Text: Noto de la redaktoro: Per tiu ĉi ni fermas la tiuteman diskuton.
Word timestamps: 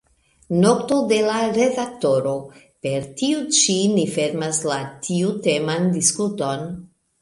Noto 0.61 0.95
de 1.11 1.19
la 1.27 1.35
redaktoro: 1.57 2.33
Per 2.87 2.97
tiu 3.21 3.45
ĉi 3.61 3.79
ni 3.95 4.09
fermas 4.19 4.67
la 4.75 4.83
tiuteman 5.09 5.91
diskuton. 5.97 6.71